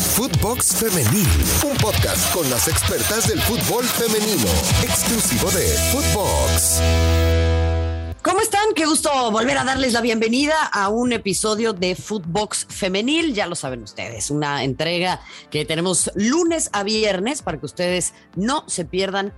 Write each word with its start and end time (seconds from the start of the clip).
Footbox 0.00 0.76
Femenil, 0.76 1.28
un 1.70 1.76
podcast 1.76 2.32
con 2.34 2.48
las 2.50 2.68
expertas 2.68 3.28
del 3.28 3.40
fútbol 3.40 3.84
femenino, 3.84 4.48
exclusivo 4.82 5.50
de 5.50 5.66
Footbox. 5.92 6.80
¿Cómo 8.22 8.40
están? 8.40 8.74
Qué 8.74 8.86
gusto 8.86 9.30
volver 9.30 9.58
a 9.58 9.64
darles 9.64 9.92
la 9.92 10.00
bienvenida 10.00 10.54
a 10.72 10.88
un 10.88 11.12
episodio 11.12 11.72
de 11.72 11.94
Footbox 11.94 12.66
Femenil. 12.68 13.34
Ya 13.34 13.46
lo 13.46 13.54
saben 13.54 13.82
ustedes, 13.82 14.30
una 14.30 14.64
entrega 14.64 15.20
que 15.50 15.64
tenemos 15.64 16.10
lunes 16.14 16.70
a 16.72 16.82
viernes 16.84 17.42
para 17.42 17.58
que 17.58 17.66
ustedes 17.66 18.14
no 18.36 18.64
se 18.68 18.84
pierdan 18.84 19.34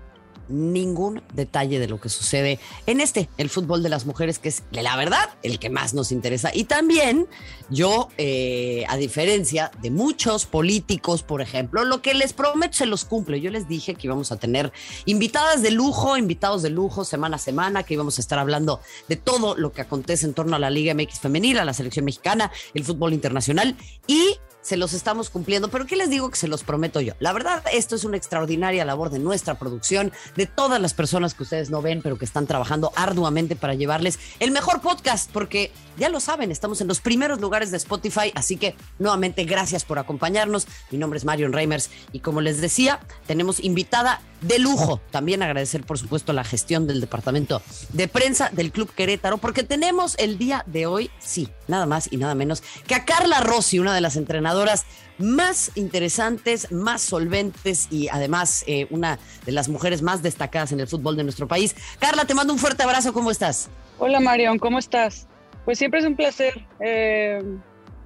ningún 0.49 1.23
detalle 1.35 1.79
de 1.79 1.89
lo 1.89 2.01
que 2.01 2.09
sucede 2.09 2.59
en 2.87 3.01
este, 3.01 3.29
el 3.39 3.49
fútbol 3.51 3.83
de 3.83 3.89
las 3.89 4.07
mujeres, 4.07 4.39
que 4.39 4.49
es 4.49 4.63
la 4.71 4.97
verdad 4.97 5.31
el 5.43 5.59
que 5.59 5.71
más 5.71 5.95
nos 5.95 6.13
interesa. 6.13 6.51
Y 6.55 6.65
también 6.65 7.27
yo, 7.71 8.09
eh, 8.19 8.85
a 8.89 8.97
diferencia 8.97 9.71
de 9.81 9.91
muchos 9.91 10.47
políticos, 10.47 11.23
por 11.23 11.41
ejemplo, 11.41 11.85
lo 11.85 12.03
que 12.03 12.15
les 12.15 12.33
prometo 12.33 12.75
se 12.75 12.87
los 12.87 13.05
cumple. 13.05 13.41
Yo 13.41 13.51
les 13.51 13.69
dije 13.69 13.95
que 13.95 14.07
íbamos 14.07 14.33
a 14.33 14.37
tener 14.37 14.73
invitadas 15.05 15.63
de 15.63 15.71
lujo, 15.71 16.17
invitados 16.17 16.63
de 16.63 16.71
lujo 16.71 17.05
semana 17.05 17.37
a 17.37 17.39
semana, 17.39 17.83
que 17.83 17.95
íbamos 17.95 18.19
a 18.19 18.21
estar 18.21 18.39
hablando 18.39 18.81
de 19.09 19.17
todo 19.17 19.57
lo 19.57 19.73
que 19.73 19.83
acontece 19.83 20.27
en 20.27 20.35
torno 20.35 20.57
a 20.57 20.59
la 20.59 20.71
Liga 20.71 20.95
MX 20.95 21.21
femenil, 21.21 21.59
a 21.59 21.65
la 21.65 21.75
selección 21.75 22.05
mexicana, 22.05 22.51
el 22.75 22.85
fútbol 22.85 23.13
internacional 23.13 23.77
y 24.07 24.37
se 24.65 24.77
los 24.77 24.95
estamos 24.95 25.31
cumpliendo. 25.31 25.69
Pero 25.69 25.87
¿qué 25.87 25.95
les 25.95 26.11
digo 26.11 26.31
que 26.31 26.37
se 26.37 26.49
los 26.49 26.65
prometo 26.65 27.01
yo? 27.01 27.13
La 27.21 27.33
verdad, 27.33 27.63
esto 27.73 27.95
es 27.95 28.05
una 28.05 28.17
extraordinaria 28.17 28.85
labor 28.85 29.11
de 29.11 29.19
nuestra 29.19 29.57
producción, 29.59 30.13
de 30.37 30.47
todas 30.47 30.81
las 30.81 30.95
personas 30.95 31.35
que 31.35 31.45
ustedes 31.45 31.71
no 31.71 31.83
ven, 31.83 32.01
pero 32.03 32.19
que 32.19 32.25
están 32.25 32.47
trabajando 32.47 32.91
arduamente 32.97 33.55
para 33.55 33.75
llevarles 33.75 34.19
el 34.41 34.51
mejor 34.51 34.81
podcast, 34.81 35.31
porque 35.31 35.71
ya 35.99 36.09
lo 36.09 36.19
saben, 36.19 36.51
estamos 36.51 36.81
en 36.81 36.89
los 36.89 37.01
primeros 37.01 37.41
lugares 37.41 37.71
de 37.71 37.77
Spotify, 37.77 38.33
así 38.35 38.57
que 38.57 38.75
nuevamente 38.99 39.45
gracias 39.45 39.85
por 39.85 39.99
acompañarnos. 39.99 40.67
Mi 40.91 40.99
nombre 40.99 41.19
es 41.19 41.25
Marion 41.25 41.53
Reimers 41.53 41.91
y 42.13 42.21
como 42.21 42.41
les 42.41 42.61
decía, 42.61 43.01
tenemos 43.27 43.63
invitada 43.63 44.23
de 44.47 44.59
lujo. 44.59 45.01
También 45.11 45.43
agradecer, 45.43 45.85
por 45.85 45.99
supuesto, 45.99 46.33
la 46.33 46.45
gestión 46.45 46.87
del 46.87 47.01
departamento 47.01 47.63
de 47.93 48.09
prensa 48.09 48.51
del 48.53 48.73
Club 48.73 48.91
Querétaro, 48.95 49.39
porque 49.39 49.63
tenemos 49.63 50.17
el 50.19 50.39
día 50.39 50.65
de 50.67 50.87
hoy, 50.87 51.11
sí, 51.19 51.49
nada 51.69 51.87
más 51.87 52.13
y 52.13 52.17
nada 52.17 52.35
menos 52.35 52.63
que 52.87 52.95
a 52.95 53.05
Carla 53.05 53.41
Rossi, 53.41 53.79
una 53.79 53.95
de 53.95 54.01
las 54.01 54.17
entrenadoras 54.17 54.85
más 55.19 55.71
interesantes, 55.77 56.73
más 56.73 57.03
solventes 57.03 57.89
y 57.91 58.09
además 58.09 58.65
eh, 58.67 58.87
una 58.91 59.19
de 59.47 59.53
las 59.53 59.69
mujeres 59.69 60.03
más 60.03 60.23
destacadas 60.23 60.73
en 60.73 60.81
el 60.81 60.89
fútbol 60.89 61.17
de 61.17 61.25
nuestro 61.25 61.49
país. 61.49 61.75
Carla, 61.99 62.25
te 62.25 62.35
mando 62.35 62.53
un 62.53 62.59
fuerte 62.59 62.83
abrazo, 62.83 63.13
¿cómo 63.13 63.31
estás? 63.31 63.71
Hola 63.99 64.21
Marion, 64.21 64.59
¿cómo 64.59 64.79
estás? 64.79 65.29
Pues 65.65 65.79
siempre 65.79 66.01
es 66.01 66.07
un 66.07 66.17
placer 66.17 66.67
eh, 66.81 67.43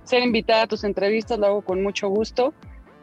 ser 0.05 0.23
invitada 0.23 0.63
a 0.63 0.67
tus 0.67 0.85
entrevistas, 0.85 1.39
lo 1.39 1.47
hago 1.47 1.63
con 1.63 1.83
mucho 1.83 2.09
gusto. 2.09 2.53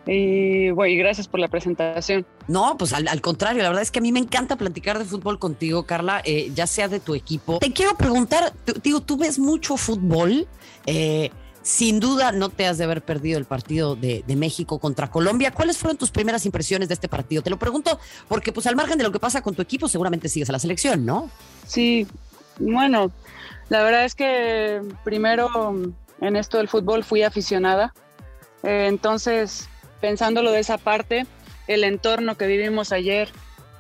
Y 0.08 0.70
bueno, 0.70 0.94
y 0.94 0.98
gracias 0.98 1.28
por 1.28 1.39
la 1.39 1.48
presentación. 1.48 2.25
No, 2.48 2.78
pues 2.78 2.94
al, 2.94 3.22
contrario, 3.22 3.64
la 3.64 3.70
verdad 3.70 3.81
es 3.81 3.92
que 3.92 4.00
a 4.00 4.02
mí 4.02 4.11
me 4.11 4.20
encanta 4.20 4.56
platicar 4.56 5.00
de 5.00 5.06
fútbol 5.06 5.39
contigo, 5.39 5.84
Carla, 5.84 6.22
eh, 6.25 6.52
ya 6.53 6.67
sea 6.67 6.88
de 6.88 7.00
tu 7.00 7.16
equipo. 7.16 7.59
Te 7.59 7.73
quiero 7.73 7.95
preguntar, 7.98 8.53
digo, 8.83 9.02
tú 9.02 9.17
ves 9.17 9.39
mucho 9.39 9.78
fútbol. 9.78 10.48
Eh, 10.86 11.31
sin 11.64 12.00
duda 12.00 12.31
no 12.31 12.50
te 12.50 12.67
has 12.67 12.78
de 12.78 12.83
haber 12.83 13.02
perdido 13.02 13.39
el 13.39 13.45
partido 13.45 13.95
de, 13.95 14.23
de, 14.28 14.36
México 14.36 14.78
contra 14.78 15.09
Colombia. 15.09 15.50
¿Cuáles 15.50 15.80
fueron 15.80 15.98
tus 15.98 16.11
primeras 16.11 16.45
impresiones 16.45 16.89
de 16.89 16.94
este 16.94 17.08
partido? 17.08 17.42
Te 17.42 17.50
lo 17.50 17.58
pregunto 17.58 18.00
porque 18.28 18.53
pues 18.53 18.67
al 18.67 18.76
margen 18.76 19.00
de 19.00 19.03
lo 19.03 19.11
que 19.11 19.20
pasa 19.20 19.42
con 19.42 19.56
tu 19.56 19.64
equipo 19.64 19.88
seguramente 19.88 20.30
sigues 20.30 20.48
a 20.50 20.52
la 20.52 20.59
selección, 20.59 21.08
¿no? 21.08 21.31
Sí, 21.66 22.06
bueno, 22.59 23.11
la 23.70 23.81
verdad 23.81 24.06
es 24.06 24.14
que 24.14 24.80
primero 25.03 25.76
en 26.22 26.36
esto 26.36 26.59
del 26.59 26.67
fútbol 26.67 27.03
fui 27.03 27.23
aficionada. 27.23 27.95
Eh, 28.61 28.86
entonces 28.88 29.67
pensándolo 30.06 30.52
de 30.52 30.59
esa 30.59 30.78
parte, 30.78 31.25
el 31.66 31.84
entorno 31.84 32.38
que 32.38 32.45
vivimos 32.45 32.92
ayer 32.92 33.28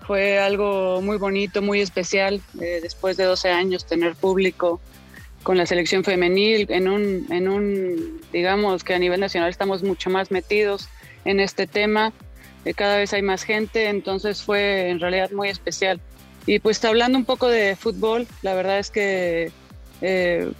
fue 0.07 0.39
algo 0.39 0.99
muy 1.03 1.17
bonito, 1.17 1.61
muy 1.61 1.81
especial, 1.81 2.41
eh, 2.59 2.79
después 2.81 3.15
de 3.15 3.25
12 3.25 3.51
años 3.51 3.85
tener 3.85 4.15
público 4.15 4.81
con 5.43 5.55
la 5.55 5.67
selección 5.67 6.03
femenil, 6.03 6.65
en 6.69 6.89
un, 6.89 7.27
en 7.29 7.47
un, 7.47 8.21
digamos 8.33 8.83
que 8.83 8.95
a 8.95 8.97
nivel 8.97 9.19
nacional 9.19 9.51
estamos 9.51 9.83
mucho 9.83 10.09
más 10.09 10.31
metidos 10.31 10.89
en 11.25 11.39
este 11.39 11.67
tema, 11.67 12.11
eh, 12.65 12.73
cada 12.73 12.97
vez 12.97 13.13
hay 13.13 13.21
más 13.21 13.43
gente, 13.43 13.89
entonces 13.89 14.41
fue 14.41 14.89
en 14.89 14.99
realidad 14.99 15.29
muy 15.29 15.49
especial. 15.49 16.01
Y 16.47 16.57
pues 16.57 16.83
hablando 16.85 17.19
un 17.19 17.25
poco 17.25 17.49
de 17.49 17.75
fútbol, 17.75 18.25
la 18.41 18.55
verdad 18.55 18.79
es 18.79 18.89
que 18.89 19.51
eh, 20.01 20.51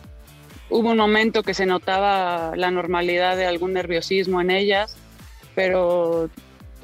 hubo 0.69 0.91
un 0.91 0.97
momento 0.97 1.41
que 1.41 1.55
se 1.55 1.65
notaba 1.65 2.55
la 2.55 2.69
normalidad 2.69 3.35
de 3.35 3.47
algún 3.47 3.73
nerviosismo 3.73 4.41
en 4.41 4.51
ellas, 4.51 4.97
pero 5.55 6.29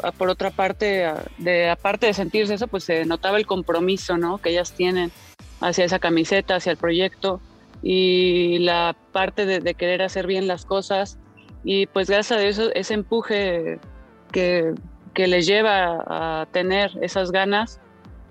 ah, 0.02 0.12
por 0.12 0.30
otra 0.30 0.50
parte, 0.50 1.06
ah, 1.06 1.24
de, 1.38 1.70
aparte 1.70 2.08
de 2.08 2.14
sentirse 2.14 2.56
eso, 2.56 2.68
pues 2.68 2.86
se 2.86 3.06
notaba 3.06 3.38
el 3.38 3.46
compromiso 3.46 4.18
¿no? 4.18 4.40
que 4.40 4.50
ellas 4.50 4.74
tienen 4.74 5.12
hacia 5.59 5.86
esa 5.86 6.00
camiseta, 6.00 6.56
hacia 6.56 6.72
el 6.72 6.78
proyecto 6.78 7.40
y 7.84 8.59
la 8.59 8.96
parte 9.12 9.46
de, 9.46 9.74
querer 9.74 10.02
hacer 10.02 10.28
bien 10.28 10.48
las 10.48 10.66
cosas 10.66 11.18
y 11.64 11.88
pues 11.88 12.09
gracias 12.09 12.40
a 12.40 12.44
eso 12.44 12.72
ese 12.74 12.94
empuje 12.94 13.80
que, 14.32 14.74
que 15.14 15.28
les 15.28 15.46
lleva 15.46 16.03
a 16.08 16.48
tener 16.52 16.92
esas 17.02 17.32
ganas 17.32 17.80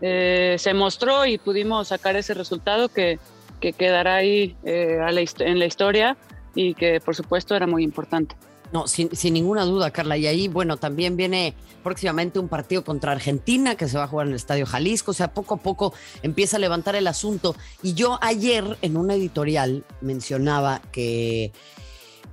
eh, 0.03 0.57
se 0.59 0.72
mostró 0.72 1.27
y 1.27 1.39
pudimos 1.39 1.89
sacar 1.89 2.17
ese 2.17 2.34
resultado 2.34 2.89
que, 2.89 3.19
que 3.61 3.72
quedará 3.72 4.17
ahí 4.17 4.57
eh, 4.65 4.99
en 5.41 5.59
la 5.59 5.67
historia 5.67 6.17
y 6.55 6.75
que 6.75 7.01
por 7.01 7.15
supuesto 7.15 7.55
era 7.55 7.67
muy 7.67 7.84
importante. 7.84 8.34
No, 8.72 8.86
sin, 8.86 9.10
ninguna 9.32 9.64
duda, 9.64 9.91
Carla. 9.91 10.16
Y 10.16 10.26
ahí, 10.26 10.48
bueno, 10.48 10.76
también 10.76 11.16
viene 11.16 11.54
próximamente 11.82 12.38
un 12.38 12.48
partido 12.48 12.84
contra 12.84 13.12
Argentina 13.12 13.75
que 13.75 13.88
se 13.88 13.98
va 13.98 14.04
a 14.04 14.08
jugar 14.08 14.26
en 14.26 14.32
el 14.32 14.36
Estadio 14.36 14.66
Jalisco. 14.66 15.10
O 15.10 15.14
sea, 15.14 15.34
poco 15.34 15.54
a 15.54 15.56
poco 15.58 15.92
empieza 16.22 16.56
a 16.56 16.60
levantar 16.60 16.94
el 16.94 17.06
asunto. 17.06 17.56
Y 17.82 17.94
yo 17.94 18.19
ayer 18.22 18.78
en 18.82 18.97
una 18.97 19.14
editorial 19.14 19.84
mencionaba 20.00 20.80
que 20.92 21.53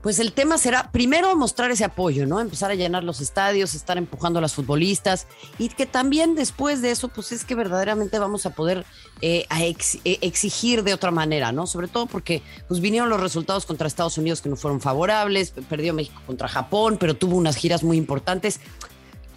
pues 0.08 0.20
el 0.20 0.32
tema 0.32 0.58
será 0.58 0.90
primero 0.90 1.36
mostrar 1.36 1.70
ese 1.70 1.84
apoyo, 1.84 2.26
¿no? 2.26 2.40
Empezar 2.40 2.72
a 2.72 2.76
llenar 2.76 3.04
los 3.04 3.20
estadios, 3.20 3.76
estar 3.76 3.98
empujando 3.98 4.40
a 4.40 4.42
las 4.42 4.54
futbolistas 4.54 5.28
y 5.60 5.68
que 5.68 5.86
también 5.86 6.34
después 6.34 6.82
de 6.82 6.92
eso, 6.92 7.10
pues 7.10 7.34
es 7.34 7.44
que 7.44 7.56
verdaderamente 7.56 8.18
vamos 8.18 8.46
a 8.46 8.52
poder 8.52 8.86
eh, 9.20 9.46
eh, 9.52 10.18
exigir 10.22 10.84
de 10.84 10.94
otra 10.94 11.12
manera, 11.12 11.52
¿no? 11.52 11.68
Sobre 11.68 11.90
todo 11.90 12.06
porque 12.06 12.42
pues 12.70 12.80
vinieron 12.80 13.10
los 13.10 13.20
resultados 13.20 13.66
contra 13.66 13.86
Estados 13.86 14.18
Unidos 14.18 14.40
que 14.40 14.48
no 14.48 14.56
fueron 14.56 14.80
favorables, 14.80 15.52
perdió 15.68 15.94
México 15.94 16.22
contra 16.26 16.48
Japón, 16.48 16.96
pero 16.98 17.14
tuvo 17.14 17.36
unas 17.36 17.58
giras 17.58 17.84
muy 17.84 17.98
importantes. 17.98 18.62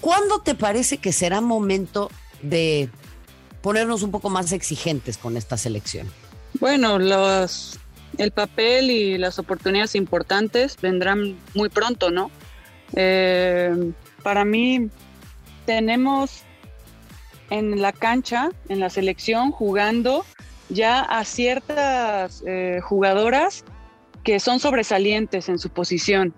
¿Cuándo 0.01 0.39
te 0.39 0.55
parece 0.55 0.99
que 0.99 1.11
será 1.11 1.41
momento 1.41 2.13
de 2.43 2.91
ponernos 3.61 4.05
un 4.05 4.13
poco 4.13 4.31
más 4.31 4.53
exigentes 4.53 5.19
con 5.19 5.37
esta 5.37 5.57
selección? 5.57 6.09
Bueno, 6.61 7.01
los 7.01 7.80
el 8.19 8.33
papel 8.33 8.91
y 8.91 9.19
las 9.19 9.39
oportunidades 9.39 9.95
importantes 9.95 10.77
vendrán 10.81 11.37
muy 11.55 11.69
pronto, 11.69 12.11
¿no? 12.11 12.31
Eh, 12.95 13.93
para 14.23 14.45
mí 14.45 14.89
tenemos 15.67 16.43
en 17.51 17.81
la 17.81 17.93
cancha, 17.93 18.51
en 18.69 18.81
la 18.81 18.91
selección, 18.91 19.51
jugando 19.51 20.25
ya 20.69 21.01
a 21.01 21.25
ciertas 21.25 22.43
eh, 22.47 22.81
jugadoras 22.83 23.65
que 24.23 24.39
son 24.39 24.61
sobresalientes 24.61 25.49
en 25.49 25.59
su 25.59 25.71
posición 25.71 26.35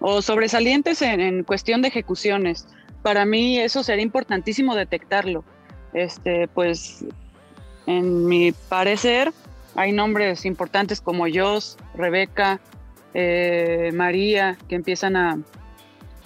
o 0.00 0.22
sobresalientes 0.22 1.02
en, 1.02 1.20
en, 1.20 1.44
cuestión 1.44 1.82
de 1.82 1.88
ejecuciones. 1.88 2.66
Para 3.02 3.24
mí 3.24 3.58
eso 3.58 3.82
sería 3.82 4.02
importantísimo 4.02 4.74
detectarlo. 4.74 5.44
Este, 5.92 6.48
pues, 6.48 7.04
en 7.86 8.26
mi 8.26 8.52
parecer, 8.52 9.32
hay 9.74 9.92
nombres 9.92 10.44
importantes 10.44 11.00
como 11.00 11.26
Jos, 11.32 11.78
Rebeca, 11.94 12.60
eh, 13.14 13.90
María, 13.94 14.56
que 14.68 14.74
empiezan 14.74 15.16
a, 15.16 15.38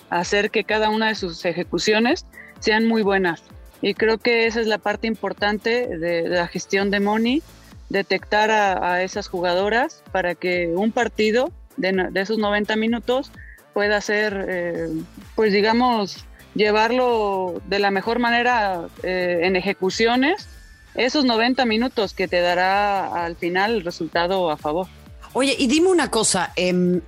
hacer 0.09 0.53
que 0.53 0.63
cada 0.63 0.89
una 0.89 1.09
de 1.09 1.17
sus 1.17 1.45
ejecuciones 1.45 2.27
sean 2.61 2.87
muy 2.87 3.03
buenas. 3.03 3.43
Y 3.83 3.95
creo 3.95 4.19
que 4.19 4.47
esa 4.47 4.61
es 4.61 4.69
la 4.69 4.79
parte 4.79 5.09
importante 5.09 5.99
de, 5.99 6.29
la 6.29 6.47
gestión 6.47 6.91
de 6.91 7.01
Moni, 7.01 7.43
detectar 7.89 8.51
a, 8.51 9.03
esas 9.03 9.29
jugadoras 9.29 10.05
para 10.13 10.35
que 10.35 10.69
un 10.69 10.93
partido 10.93 11.51
de, 11.77 12.09
esos 12.15 12.39
90 12.39 12.77
minutos 12.77 13.33
pueda 13.75 14.01
ser, 14.01 14.47
eh, 14.49 14.89
pues 15.35 15.53
digamos, 15.53 16.25
llevarlo 16.55 17.61
de 17.67 17.79
la 17.81 17.91
mejor 17.91 18.19
manera 18.19 18.87
eh, 19.03 19.41
en 19.43 19.57
ejecuciones 19.57 20.49
esos 20.97 21.25
90 21.25 21.65
minutos 21.67 22.15
que 22.15 22.29
te 22.29 22.41
dará 22.41 23.25
al 23.25 23.37
final 23.37 23.75
el 23.75 23.85
resultado 23.85 24.51
a 24.51 24.57
favor. 24.57 24.87
Oye, 25.33 25.55
y 25.59 25.67
dime 25.67 25.89
una 25.89 26.11
cosa, 26.11 26.53
eh, 26.57 27.01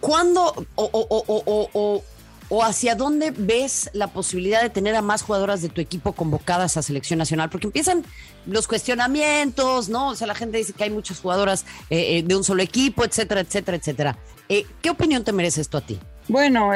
¿cuándo 0.00 0.66
o, 0.74 2.02
o, 2.48 2.62
hacia 2.62 2.94
dónde 2.94 3.32
ves 3.32 3.90
la 3.92 4.08
posibilidad 4.08 4.62
de 4.62 4.70
tener 4.70 4.94
a 4.94 5.02
más 5.02 5.22
jugadoras 5.22 5.62
de 5.62 5.68
tu 5.68 5.80
equipo 5.80 6.12
convocadas 6.12 6.76
a 6.76 6.82
selección 6.82 7.18
nacional? 7.18 7.50
Porque 7.50 7.66
empiezan 7.66 8.04
los 8.46 8.68
cuestionamientos, 8.68 9.88
¿no? 9.88 10.10
O 10.10 10.14
sea, 10.14 10.26
la 10.26 10.34
gente 10.34 10.58
dice 10.58 10.72
que 10.72 10.84
hay 10.84 10.90
muchas 10.90 11.20
jugadoras 11.20 11.64
eh, 11.90 12.18
eh, 12.18 12.22
de 12.22 12.36
un 12.36 12.44
solo 12.44 12.62
equipo, 12.62 13.04
etcétera, 13.04 13.40
etcétera, 13.40 13.76
etcétera. 13.76 14.18
Eh, 14.48 14.66
¿Qué 14.80 14.90
opinión 14.90 15.24
te 15.24 15.32
merece 15.32 15.60
esto 15.60 15.78
a 15.78 15.80
ti? 15.80 15.98
Bueno, 16.28 16.70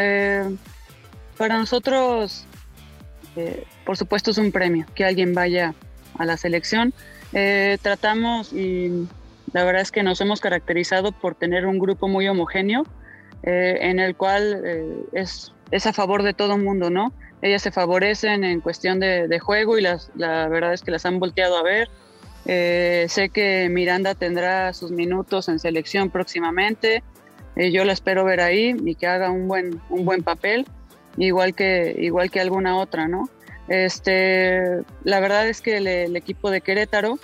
para 1.37 1.59
nosotros, 1.59 2.45
por 3.85 3.97
supuesto, 3.97 4.31
es 4.31 4.39
un 4.39 4.51
premio 4.51 4.87
que 4.95 5.05
alguien 5.05 5.35
vaya 5.35 5.75
a 6.19 6.25
la 6.25 6.37
selección. 6.37 6.93
Eh, 7.33 7.79
tratamos 7.83 8.53
y 8.53 9.07
la 9.53 9.65
verdad 9.65 9.83
es 9.83 9.93
que 9.93 10.03
nos 10.03 10.21
hemos 10.21 10.41
caracterizado 10.41 11.13
por 11.13 11.35
tener 11.35 11.67
un 11.67 11.79
grupo 11.79 12.09
muy 12.09 12.29
homogéneo 12.29 12.85
en 13.43 14.01
el 14.01 14.17
cual 14.17 14.63
es, 15.13 15.55
es, 15.71 15.87
a 15.87 15.95
favor 15.95 16.23
de 16.23 16.35
todo 16.35 16.57
el 16.57 16.63
mundo, 16.63 16.91
¿no? 16.91 17.15
Ellas 17.41 17.63
se 17.63 17.71
favorecen 17.71 18.45
en 18.45 18.61
cuestión 18.61 19.01
de, 19.01 19.39
juego 19.39 19.79
y 19.79 19.81
las, 19.81 20.11
la 20.15 20.47
verdad 20.49 20.75
es 20.75 20.83
que 20.83 20.91
las 20.91 21.07
han 21.07 21.19
volteado 21.19 21.57
a 21.57 21.63
ver. 21.63 21.89
sé 22.45 23.31
que 23.33 23.69
Miranda 23.71 24.15
tendrá 24.15 24.75
sus 24.75 24.91
minutos 24.91 25.49
en 25.49 25.59
selección 25.59 26.11
próximamente. 26.11 27.03
Eh, 27.57 27.73
yo 27.73 27.85
la 27.85 27.93
espero 27.93 28.25
ver 28.25 28.41
ahí 28.41 28.77
y 28.85 28.95
que 28.95 29.07
haga 29.07 29.31
un 29.31 29.49
buen, 29.49 29.81
un 29.91 30.05
buen 30.05 30.23
papel, 30.23 30.67
igual 31.17 31.55
que, 31.55 31.95
igual 31.99 32.31
que 32.31 32.41
alguna 32.41 32.77
otra, 32.77 33.09
¿no? 33.09 33.29
Este, 33.71 34.83
la 35.05 35.21
verdad 35.21 35.49
es 35.49 35.63
que 35.63 35.77
el, 35.77 36.17
equipo 36.17 36.51
de 36.51 36.61
Querétaro, 36.61 37.21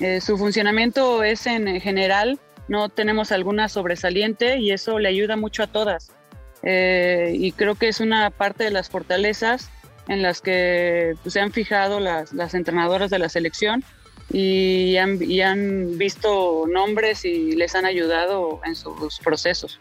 eh, 0.00 0.22
su 0.22 0.38
funcionamiento 0.38 1.22
es 1.22 1.46
en 1.46 1.80
general, 1.80 2.40
no 2.66 2.88
tenemos 2.88 3.30
alguna 3.30 3.68
sobresaliente 3.68 4.58
y 4.58 4.72
eso 4.72 4.98
le 4.98 5.10
ayuda 5.10 5.36
mucho 5.36 5.62
a 5.62 5.66
todas. 5.66 6.10
Eh, 6.62 7.32
y 7.38 7.52
creo 7.52 7.74
que 7.74 7.88
es 7.88 8.00
una 8.00 8.30
parte 8.30 8.64
de 8.64 8.70
las 8.70 8.88
fortalezas 8.88 9.70
en 10.08 10.22
las 10.22 10.40
que 10.40 11.14
pues, 11.22 11.34
se 11.34 11.40
han 11.40 11.52
fijado 11.52 12.00
las, 12.00 12.32
las 12.32 12.54
entrenadoras 12.54 13.10
de 13.10 13.18
la 13.18 13.28
selección 13.28 13.84
y 14.32 14.96
han, 14.96 15.98
visto 15.98 16.64
nombres 16.68 17.24
y 17.24 17.52
les 17.52 17.74
han 17.74 17.84
ayudado 17.84 18.60
en 18.64 18.74
sus 18.74 19.18
procesos. 19.20 19.78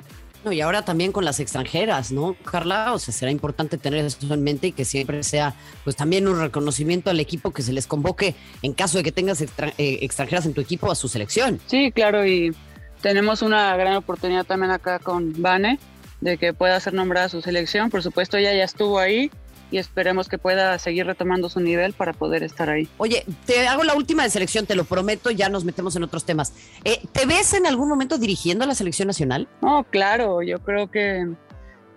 Y 0.51 0.61
ahora 0.61 0.83
también 0.83 1.11
con 1.11 1.25
las 1.25 1.39
extranjeras, 1.39 2.11
¿no, 2.11 2.35
Carla? 2.43 2.93
O 2.93 2.99
sea, 2.99 3.13
será 3.13 3.31
importante 3.31 3.77
tener 3.77 4.05
eso 4.05 4.33
en 4.33 4.43
mente 4.43 4.67
y 4.67 4.71
que 4.71 4.85
siempre 4.85 5.23
sea, 5.23 5.55
pues 5.83 5.95
también 5.95 6.27
un 6.27 6.39
reconocimiento 6.39 7.09
al 7.09 7.19
equipo 7.19 7.51
que 7.51 7.61
se 7.61 7.73
les 7.73 7.87
convoque 7.87 8.35
en 8.61 8.73
caso 8.73 8.97
de 8.97 9.03
que 9.03 9.11
tengas 9.11 9.41
eh, 9.41 9.47
extranjeras 9.77 10.45
en 10.45 10.53
tu 10.53 10.61
equipo 10.61 10.91
a 10.91 10.95
su 10.95 11.07
selección. 11.07 11.59
Sí, 11.67 11.91
claro, 11.91 12.25
y 12.25 12.55
tenemos 13.01 13.41
una 13.41 13.75
gran 13.75 13.95
oportunidad 13.95 14.45
también 14.45 14.71
acá 14.71 14.99
con 14.99 15.33
Vane 15.41 15.79
de 16.21 16.37
que 16.37 16.53
pueda 16.53 16.79
ser 16.79 16.93
nombrada 16.93 17.29
su 17.29 17.41
selección. 17.41 17.89
Por 17.89 18.01
supuesto, 18.01 18.37
ella 18.37 18.53
ya 18.53 18.63
estuvo 18.63 18.99
ahí, 18.99 19.29
y 19.71 19.77
esperemos 19.77 20.29
que 20.29 20.37
pueda 20.37 20.77
seguir 20.79 21.05
retomando 21.05 21.49
su 21.49 21.59
nivel 21.59 21.93
para 21.93 22.13
poder 22.13 22.43
estar 22.43 22.69
ahí. 22.69 22.87
Oye, 22.97 23.25
te 23.45 23.67
hago 23.67 23.83
la 23.83 23.95
última 23.95 24.23
de 24.23 24.29
selección, 24.29 24.65
te 24.65 24.75
lo 24.75 24.83
prometo, 24.83 25.31
ya 25.31 25.49
nos 25.49 25.65
metemos 25.65 25.95
en 25.95 26.03
otros 26.03 26.25
temas. 26.25 26.53
Eh, 26.83 27.01
¿Te 27.11 27.25
ves 27.25 27.53
en 27.53 27.65
algún 27.65 27.89
momento 27.89 28.17
dirigiendo 28.17 28.63
a 28.63 28.67
la 28.67 28.75
selección 28.75 29.07
nacional? 29.07 29.47
No, 29.61 29.83
claro, 29.83 30.41
yo 30.41 30.59
creo 30.59 30.89
que 30.89 31.27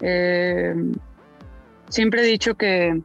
eh, 0.00 0.74
siempre 1.88 2.22
he 2.22 2.24
dicho 2.24 2.54
que 2.54 3.00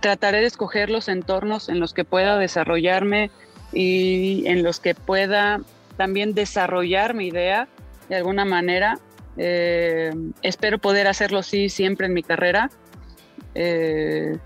trataré 0.00 0.40
de 0.40 0.46
escoger 0.46 0.90
los 0.90 1.08
entornos 1.08 1.68
en 1.68 1.80
los 1.80 1.92
que 1.92 2.04
pueda 2.04 2.38
desarrollarme 2.38 3.30
y 3.72 4.46
en 4.46 4.62
los 4.62 4.80
que 4.80 4.94
pueda 4.94 5.60
también 5.96 6.34
desarrollar 6.34 7.14
mi 7.14 7.28
idea 7.28 7.68
de 8.08 8.16
alguna 8.16 8.44
manera. 8.44 8.98
Eh, 9.36 10.12
espero 10.42 10.78
poder 10.78 11.08
hacerlo 11.08 11.42
sí 11.42 11.68
siempre 11.68 12.06
en 12.06 12.14
mi 12.14 12.22
carrera 12.22 12.70
eh, 13.54 14.38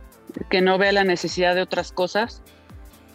que 0.50 0.60
no 0.60 0.78
vea 0.78 0.92
la 0.92 1.04
necesidad 1.04 1.54
de 1.54 1.62
otras 1.62 1.92
cosas. 1.92 2.42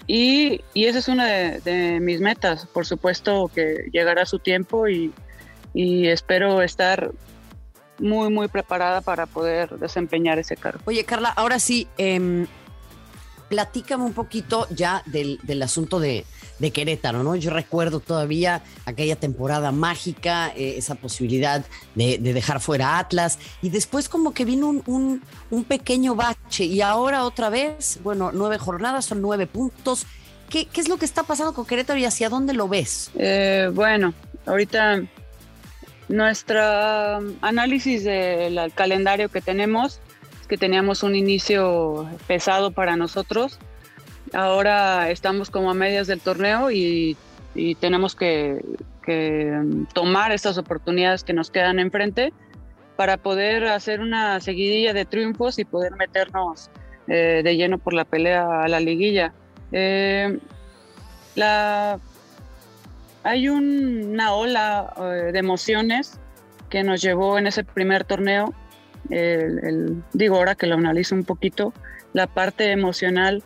Y, 0.06 0.62
y 0.74 0.86
esa 0.86 1.00
es 1.00 1.08
una 1.08 1.26
de, 1.28 2.00
mis 2.02 2.20
metas. 2.20 2.66
Por 2.66 2.86
supuesto 2.86 3.50
que 3.54 3.90
llegará 3.92 4.26
su 4.26 4.40
tiempo 4.40 4.88
y, 4.88 5.14
y 5.74 6.08
espero 6.08 6.62
estar 6.62 7.12
muy, 8.00 8.30
muy 8.30 8.48
preparada 8.48 9.02
para 9.02 9.26
poder 9.26 9.78
desempeñar 9.80 10.40
ese 10.40 10.58
cargo. 10.58 10.82
Oye, 10.86 11.06
Carla, 11.06 11.30
ahora 11.30 11.60
sí, 11.60 11.88
eh, 11.98 12.46
platícame 13.48 14.04
un 14.04 14.14
poquito 14.14 14.68
ya 14.72 15.04
del, 15.06 15.40
del 15.44 15.62
asunto 15.62 16.00
de, 16.00 16.26
de, 16.60 16.72
Querétaro, 16.72 17.24
¿no? 17.24 17.36
Yo 17.36 17.52
recuerdo 17.52 18.00
todavía 18.00 18.64
aquella 18.86 19.16
temporada 19.16 19.72
mágica, 19.72 20.54
eh, 20.56 20.76
esa 20.78 20.96
posibilidad 20.96 21.66
de, 21.96 22.18
de, 22.18 22.34
dejar 22.34 22.60
fuera 22.60 23.00
Atlas, 23.00 23.40
y 23.62 23.70
después 23.70 24.10
como 24.10 24.34
que 24.34 24.46
vino 24.46 24.68
un, 24.68 25.22
un, 25.50 25.64
pequeño 25.64 26.16
bache, 26.16 26.66
y 26.66 26.82
ahora 26.82 27.26
otra 27.26 27.50
vez, 27.50 28.00
bueno, 28.04 28.32
nueve 28.34 28.58
jornadas, 28.58 29.06
son 29.06 29.22
nueve 29.22 29.48
puntos. 29.48 30.06
¿Qué, 30.50 30.66
qué 30.66 30.82
es 30.82 30.88
lo 30.88 30.98
que 30.98 31.06
está 31.06 31.24
pasando 31.24 31.54
con 31.54 31.66
Querétaro 31.66 32.00
y 32.00 32.06
hacia 32.06 32.30
dónde 32.30 32.54
lo 32.54 32.68
ves? 32.68 33.12
Eh, 33.16 33.70
bueno, 33.74 34.14
ahorita 34.46 35.02
nuestro 36.10 36.62
análisis 37.42 38.04
del 38.04 38.72
calendario 38.76 39.30
que 39.30 39.42
tenemos 39.42 40.00
que 40.48 40.58
teníamos 40.58 41.04
un 41.04 41.16
inicio 41.16 42.08
pesado 42.28 42.72
para 42.72 42.96
nosotros. 42.96 43.60
Ahora 44.34 45.12
estamos 45.12 45.52
como 45.52 45.70
a 45.70 45.74
medias 45.76 46.08
del 46.08 46.20
torneo 46.20 46.72
y, 46.72 47.18
tenemos 47.80 48.16
que, 48.16 48.64
tomar 49.94 50.32
estas 50.32 50.58
oportunidades 50.58 51.24
que 51.24 51.34
nos 51.34 51.52
quedan 51.52 51.78
enfrente 51.78 52.34
para 52.96 53.18
poder 53.18 53.66
hacer 53.66 54.00
una 54.00 54.40
seguidilla 54.40 54.94
de 54.94 55.06
triunfos 55.06 55.60
y 55.60 55.66
poder 55.66 55.94
meternos 55.96 56.70
eh, 57.08 57.42
de 57.44 57.56
lleno 57.58 57.80
por 57.80 57.94
la 57.94 58.06
pelea 58.06 58.64
a 58.64 58.68
la 58.68 58.80
liguilla. 58.80 59.34
Eh, 59.72 60.40
la, 61.36 62.00
hay 63.24 63.50
una 63.50 64.34
ola 64.34 64.94
eh, 64.98 65.32
de 65.32 65.40
emociones 65.40 66.20
que 66.70 66.84
nos 66.84 67.02
llevó 67.02 67.38
en 67.38 67.48
ese 67.48 67.64
primer 67.64 68.06
torneo 68.06 68.54
el, 69.10 70.02
digo 70.14 70.38
ahora 70.38 70.56
que 70.56 70.66
lo 70.66 70.76
analizo 70.76 71.14
un 71.14 71.26
poquito, 71.26 71.74
la 72.14 72.28
parte 72.28 72.72
emocional 72.72 73.44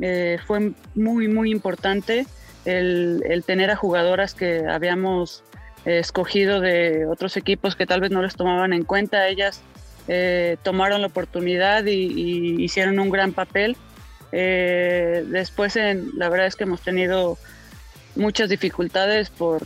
eh, 0.00 0.38
fue 0.46 0.72
muy, 0.94 1.28
muy 1.28 1.50
importante. 1.50 2.26
El, 2.64 3.42
tener 3.46 3.70
a 3.70 3.76
jugadoras 3.76 4.34
que 4.34 4.66
habíamos 4.66 5.44
escogido 5.84 6.60
de 6.60 7.04
otros 7.06 7.36
equipos 7.36 7.76
que 7.76 7.86
tal 7.86 8.00
vez 8.00 8.10
no 8.10 8.22
les 8.22 8.36
tomaban 8.36 8.72
en 8.72 8.84
cuenta, 8.84 9.28
ellas 9.28 9.60
eh, 10.08 10.56
tomaron 10.62 11.02
la 11.02 11.08
oportunidad 11.08 11.84
y, 11.84 12.62
hicieron 12.62 12.98
un 12.98 13.10
gran 13.10 13.32
papel. 13.32 13.76
Eh, 14.32 15.24
después, 15.28 15.76
la 15.76 16.28
verdad 16.28 16.46
es 16.46 16.56
que 16.56 16.64
hemos 16.64 16.80
tenido 16.80 17.36
muchas 18.16 18.48
dificultades 18.48 19.28
por, 19.28 19.60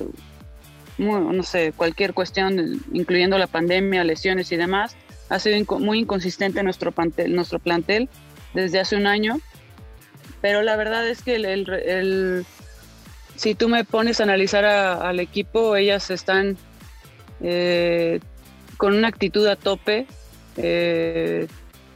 no 0.98 1.42
sé, 1.44 1.72
cualquier 1.76 2.14
cuestión, 2.14 2.82
incluyendo 2.92 3.38
la 3.38 3.46
pandemia, 3.46 4.02
lesiones 4.02 4.50
y 4.50 4.56
demás 4.56 4.96
ha 5.28 5.38
sido 5.38 5.78
muy 5.78 6.00
inconsistente 6.00 6.62
nuestro 6.62 6.93
nuestro 7.29 7.58
plantel 7.58 8.08
desde 8.55 8.81
hace 8.81 8.96
un 8.96 9.06
año, 9.06 9.41
pero 10.40 10.62
la 10.62 10.76
verdad 10.76 11.06
es 11.08 11.22
que 11.22 11.36
el, 11.36 12.46
si 13.36 13.54
tú 13.54 13.68
me 13.68 13.84
pones 13.84 14.20
a 14.20 14.24
analizar 14.24 14.64
al 14.64 15.20
equipo, 15.20 15.76
ellas 15.76 16.10
están 16.10 16.56
eh, 17.40 18.20
con 18.76 18.94
una 18.94 19.08
actitud 19.08 19.46
a 19.46 19.56
tope 19.56 20.06
eh, 20.56 21.46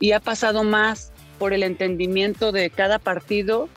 y 0.01 0.13
ha 0.13 0.21
pasado 0.21 0.65
más 0.65 1.13
por 1.39 1.53
el 1.53 1.63
entendimiento 1.63 2.53
de 2.53 2.71
cada 2.71 2.99
partido 2.99 3.69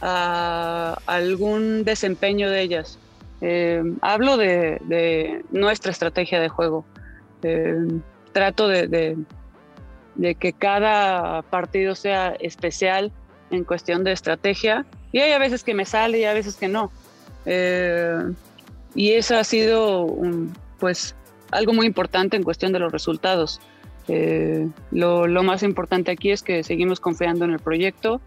a 0.00 0.98
algún 1.06 1.84
desempeño 1.84 2.50
de 2.50 2.60
ellas. 2.62 2.98
Eh, 3.40 3.82
hablo 4.00 4.36
de, 4.36 5.42
nuestra 5.50 5.90
estrategia 5.90 6.40
de 6.40 6.48
juego 6.48 6.84
trato 8.32 8.68
de, 8.68 9.16
que 10.38 10.52
cada 10.52 11.42
partido 11.42 11.94
sea 11.94 12.34
especial 12.40 13.12
en 13.52 13.64
cuestión 13.64 14.02
de 14.04 14.12
estrategia. 14.12 14.84
Y 15.12 15.20
hay 15.20 15.32
a 15.32 15.38
veces 15.38 15.62
que 15.62 15.74
me 15.74 15.84
sale 15.84 16.18
y 16.18 16.24
a 16.24 16.34
veces 16.34 16.56
que 16.56 16.68
no. 16.68 16.90
Eh, 17.46 18.32
y 18.94 19.12
eso 19.12 19.36
ha 19.36 19.44
sido 19.44 20.06
pues 20.78 21.14
algo 21.50 21.72
muy 21.72 21.86
importante 21.86 22.36
en 22.36 22.42
cuestión 22.42 22.72
de 22.72 22.78
los 22.78 22.90
resultados. 22.90 23.60
Eh, 24.08 24.68
lo, 24.90 25.42
más 25.42 25.62
importante 25.62 26.10
aquí 26.10 26.30
es 26.30 26.42
que 26.42 26.64
seguimos 26.64 26.98
confiando 26.98 27.44
en 27.44 27.52
el 27.52 27.60
proyecto. 27.60 28.20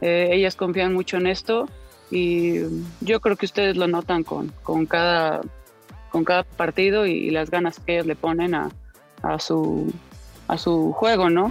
Eh, 0.00 0.30
ellas 0.32 0.56
confían 0.56 0.92
mucho 0.92 1.18
en 1.18 1.26
esto 1.26 1.68
y 2.10 2.60
yo 3.00 3.20
creo 3.20 3.36
que 3.36 3.46
ustedes 3.46 3.76
lo 3.76 3.86
notan 3.86 4.24
con, 4.24 4.50
cada, 4.86 5.42
con 6.10 6.24
cada 6.24 6.42
partido 6.42 7.06
y 7.06 7.30
las 7.30 7.50
ganas 7.50 7.78
que 7.78 7.94
ellos 7.94 8.06
le 8.06 8.16
ponen 8.16 8.54
a, 8.54 8.70
a 9.22 9.38
su, 9.38 9.92
a 10.48 10.58
su 10.58 10.92
juego, 10.92 11.30
¿no? 11.30 11.50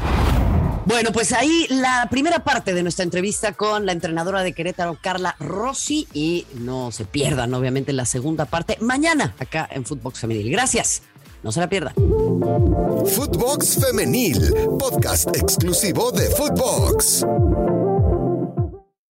Bueno, 0.86 1.12
pues 1.12 1.34
ahí 1.34 1.68
la 1.70 2.08
primera 2.10 2.44
parte 2.44 2.74
de 2.74 2.84
nuestra 2.84 3.04
entrevista 3.04 3.54
con 3.54 3.86
la 3.86 3.92
entrenadora 3.92 4.44
de 4.44 4.54
Querétaro, 4.54 4.98
Carla 5.02 5.36
Rossi, 5.40 6.08
y 6.14 6.46
no 6.56 6.92
se 6.92 7.06
pierdan, 7.06 7.54
obviamente, 7.54 7.94
la 7.94 8.06
segunda 8.06 8.46
parte 8.46 8.78
mañana 8.80 9.36
acá 9.40 9.68
en 9.72 9.86
Footbox 9.86 10.20
Femenil. 10.20 10.52
Gracias, 10.52 11.04
no 11.44 11.52
se 11.52 11.60
la 11.60 11.70
pierdan. 11.70 11.94
Footbox 11.96 13.80
Femenil, 13.86 14.54
podcast 14.80 15.36
exclusivo 15.36 16.12
de 16.12 16.30
Footbox. 16.30 17.26